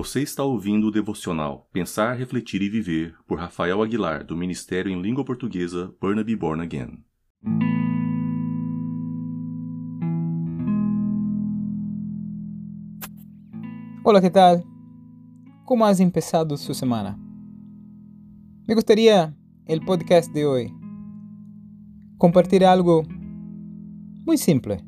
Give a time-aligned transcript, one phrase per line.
[0.00, 5.02] Você está ouvindo o devocional Pensar, Refletir e Viver por Rafael Aguilar, do Ministério em
[5.02, 7.04] Língua Portuguesa Burnaby Born Again.
[14.04, 14.62] Hola, ¿qué tal?
[15.64, 17.18] ¿Cómo has empezado su semana?
[18.68, 19.36] Me gustaría
[19.66, 20.72] el podcast de hoy
[22.18, 23.02] compartir algo
[24.24, 24.80] muy simple,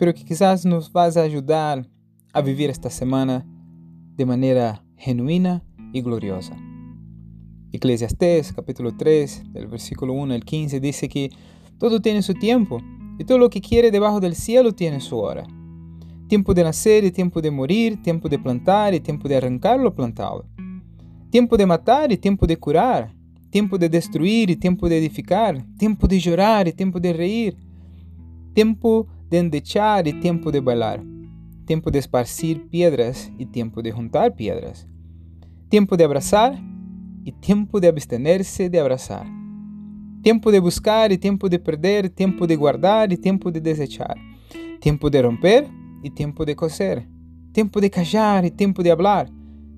[0.00, 1.88] pero que quizás nos va a ayudar
[2.32, 3.46] a vivir esta semana
[4.16, 6.56] de manera genuina y gloriosa.
[7.72, 11.30] Eclesiastés capítulo 3, del versículo 1 al 15, dice que
[11.78, 12.80] todo tiene su tiempo
[13.18, 15.44] y todo lo que quiere debajo del cielo tiene su hora.
[16.28, 19.94] Tiempo de nacer y tiempo de morir, tiempo de plantar y tiempo de arrancar lo
[19.94, 20.46] plantado.
[21.30, 23.12] Tiempo de matar y tiempo de curar,
[23.50, 27.56] tiempo de destruir y tiempo de edificar, tiempo de llorar y tiempo de reír,
[28.52, 31.13] tiempo de endechar y tiempo de bailar
[31.64, 34.86] tiempo de esparcir piedras y tiempo de juntar piedras,
[35.68, 36.60] tiempo de abrazar
[37.24, 39.26] y tiempo de abstenerse de abrazar,
[40.22, 44.16] tiempo de buscar y tiempo de perder, tiempo de guardar y tiempo de desechar,
[44.80, 45.68] tiempo de romper
[46.02, 47.08] y tiempo de coser,
[47.52, 49.30] tiempo de callar y tiempo de hablar,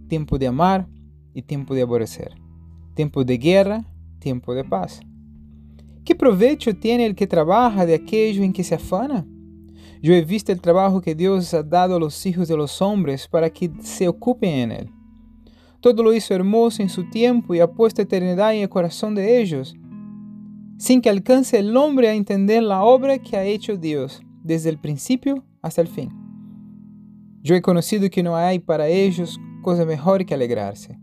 [0.08, 0.88] tiempo de amar
[1.34, 2.34] y tiempo de aborrecer,
[2.94, 3.84] tiempo de guerra,
[4.18, 5.00] tiempo de paz.
[6.04, 9.26] ¿Qué provecho tiene el que trabaja de aquello en que se afana?
[10.02, 13.26] Yo he visto el trabajo que Dios ha dado a los hijos de los hombres
[13.28, 14.90] para que se ocupen en él.
[15.80, 19.40] Todo lo hizo hermoso en su tiempo y ha puesto eternidad en el corazón de
[19.40, 19.74] ellos,
[20.78, 24.78] sin que alcance el hombre a entender la obra que ha hecho Dios desde el
[24.78, 26.10] principio hasta el fin.
[27.42, 30.98] Yo he conocido que no hay para ellos cosa mejor que alegrarse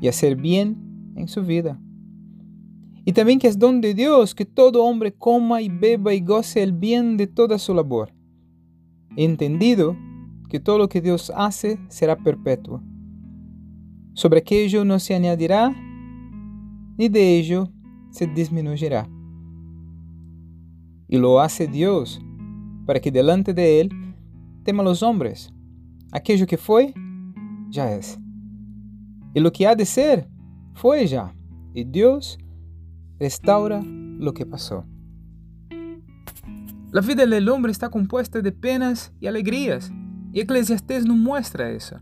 [0.00, 1.80] y hacer bien en su vida.
[3.04, 6.62] Y también que es don de Dios que todo hombre coma y beba y goce
[6.62, 8.12] el bien de toda su labor.
[9.16, 9.96] Entendido
[10.48, 12.82] que todo lo que Dios hace será perpetuo.
[14.12, 15.74] Sobre aquello no se añadirá,
[16.98, 17.68] ni de ello
[18.10, 19.08] se disminuirá.
[21.08, 22.20] Y lo hace Dios,
[22.86, 23.90] para que delante de Él
[24.64, 25.52] teman los hombres.
[26.12, 26.92] Aquello que fue,
[27.70, 28.18] ya es.
[29.32, 30.28] Y lo que ha de ser,
[30.74, 31.34] fue ya.
[31.72, 32.38] Y Dios
[33.20, 34.84] restaura lo que pasó.
[36.90, 39.92] La vida del hombre está compuesta de penas y alegrías,
[40.32, 42.00] y Eclesiastés nos muestra eso,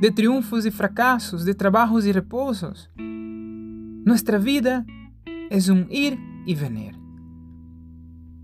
[0.00, 2.90] de triunfos y fracasos, de trabajos y reposos.
[2.96, 4.86] Nuestra vida
[5.50, 6.94] es un ir y venir.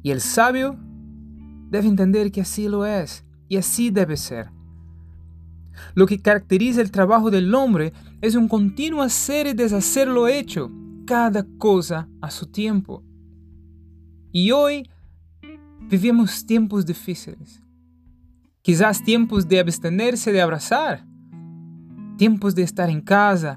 [0.02, 0.76] Y el sabio
[1.70, 4.50] debe entender que así lo es y así debe ser.
[5.94, 10.70] Lo que caracteriza el trabajo del hombre es un continuo hacer y deshacer lo hecho,
[11.06, 13.02] cada coisa a seu tempo.
[14.34, 14.84] E hoje
[15.88, 17.62] vivemos tempos difíceis.
[18.62, 21.06] Quizás tempos de abstener-se de abraçar,
[22.18, 23.56] tempos de estar em casa,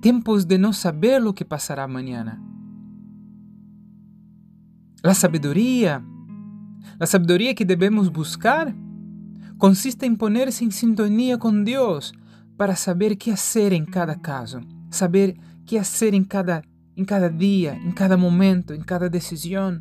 [0.00, 2.40] tempos de não saber o que passará amanhã.
[5.04, 6.02] A sabedoria,
[6.98, 8.74] a sabedoria que devemos buscar,
[9.56, 12.12] consiste em pôr-se em sintonia com Deus
[12.56, 14.60] para saber o que fazer em cada caso.
[14.92, 15.36] Saber
[15.66, 16.62] qué hacer en cada,
[16.96, 19.80] en cada día, en cada momento, en cada decisión.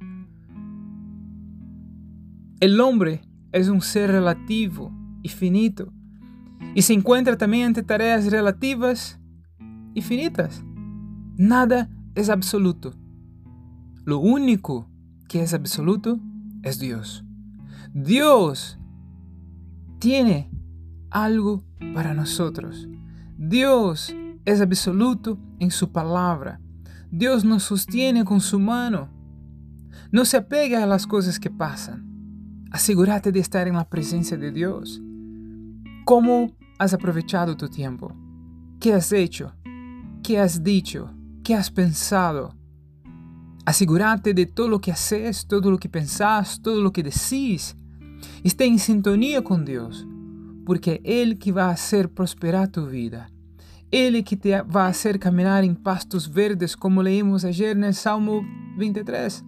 [2.60, 4.92] El hombre es un ser relativo
[5.22, 5.92] y finito
[6.74, 9.20] y se encuentra también ante tareas relativas
[9.94, 10.64] y finitas.
[11.38, 12.94] Nada es absoluto.
[14.06, 14.90] Lo único
[15.28, 16.20] que es absoluto
[16.64, 17.26] es Dios.
[17.94, 18.80] Dios
[20.00, 20.50] tiene
[21.10, 22.88] algo para nosotros.
[23.38, 24.16] Dios
[24.46, 26.60] es absoluto en su palabra.
[27.12, 29.10] Dios nos sostiene con su mano.
[30.12, 32.08] No se apega a las cosas que pasan.
[32.72, 35.02] Asegúrate de estar en la de Dios.
[36.06, 38.16] ¿Cómo has aprovechado tu tiempo?
[38.80, 39.54] ¿Qué has hecho?
[40.24, 41.14] ¿Qué has dicho?
[41.44, 42.56] ¿Qué has pensado?
[43.66, 47.76] Asegúrate de todo lo que haces, todo lo que pensás, todo lo que decís.
[48.44, 50.08] Esté en sintonía con Dios,
[50.66, 53.30] porque Él que va a hacer prosperar tu vida.
[53.92, 58.42] Ele que te vai fazer caminhar em pastos verdes, como leímos ayer no Salmo
[58.78, 59.44] 23.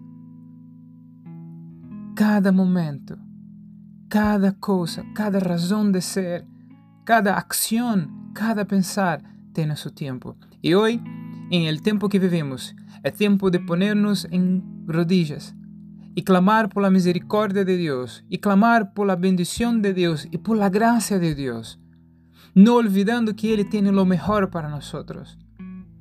[2.14, 3.18] Cada momento,
[4.10, 6.46] cada coisa, cada razão de ser,
[7.06, 9.22] cada acção, cada pensar
[9.54, 10.36] tem seu tempo.
[10.62, 11.02] E hoje,
[11.50, 14.62] em el tempo que vivemos, é tempo de ponernos em
[14.94, 15.56] rodillas
[16.18, 20.38] e clamar por la misericórdia de Deus, e clamar por la bendição de Deus e
[20.38, 21.82] por la graça de Deus
[22.56, 25.38] no olvidando que Él tiene lo mejor para nosotros.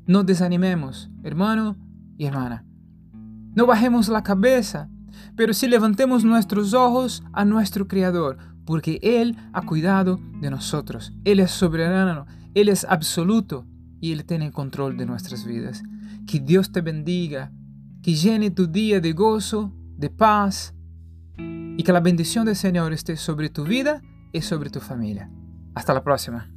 [0.07, 1.77] No desanimemos, hermano
[2.19, 2.65] y hermana.
[3.55, 4.89] No bajemos la cabeza,
[5.37, 11.13] pero sí levantemos nuestros ojos a nuestro Creador, porque Él ha cuidado de nosotros.
[11.25, 13.67] Él es soberano, Él es absoluto
[14.01, 15.83] y Él tiene control de nuestras vidas.
[16.27, 17.53] Que Dios te bendiga,
[18.03, 20.75] que llene tu día de gozo, de paz
[21.39, 24.03] y que la bendición del Señor esté sobre tu vida
[24.33, 25.31] y sobre tu familia.
[25.75, 26.49] Hasta la próxima.